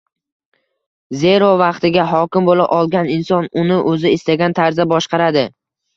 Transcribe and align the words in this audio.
Zero, 1.23 1.49
vaqtiga 1.61 2.05
hokim 2.13 2.49
bo‘la 2.49 2.65
olgan 2.79 3.11
inson 3.17 3.49
uni 3.65 3.79
o‘zi 3.93 4.15
istagan 4.19 4.57
tarzda 4.61 4.87
boshqaradi. 4.95 5.45